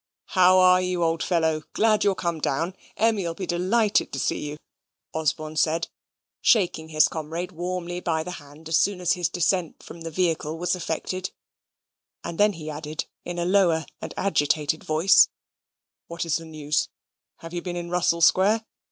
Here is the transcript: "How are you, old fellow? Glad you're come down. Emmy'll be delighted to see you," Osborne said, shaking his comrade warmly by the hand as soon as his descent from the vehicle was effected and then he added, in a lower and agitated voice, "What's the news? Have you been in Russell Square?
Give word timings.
"How 0.33 0.57
are 0.57 0.81
you, 0.81 1.03
old 1.03 1.21
fellow? 1.21 1.61
Glad 1.73 2.03
you're 2.03 2.15
come 2.15 2.41
down. 2.41 2.75
Emmy'll 2.97 3.35
be 3.35 3.45
delighted 3.45 4.11
to 4.11 4.19
see 4.19 4.39
you," 4.49 4.57
Osborne 5.13 5.57
said, 5.57 5.89
shaking 6.41 6.89
his 6.89 7.07
comrade 7.07 7.51
warmly 7.51 7.99
by 7.99 8.23
the 8.23 8.31
hand 8.41 8.67
as 8.67 8.79
soon 8.79 8.99
as 8.99 9.13
his 9.13 9.29
descent 9.29 9.83
from 9.83 10.01
the 10.01 10.09
vehicle 10.09 10.57
was 10.57 10.75
effected 10.75 11.29
and 12.23 12.39
then 12.39 12.53
he 12.53 12.67
added, 12.67 13.05
in 13.25 13.37
a 13.37 13.45
lower 13.45 13.85
and 14.01 14.11
agitated 14.17 14.83
voice, 14.83 15.27
"What's 16.07 16.35
the 16.37 16.45
news? 16.45 16.89
Have 17.41 17.53
you 17.53 17.61
been 17.61 17.75
in 17.75 17.91
Russell 17.91 18.21
Square? 18.21 18.65